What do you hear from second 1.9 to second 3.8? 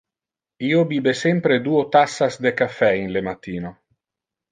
tassas de caffe in le matino.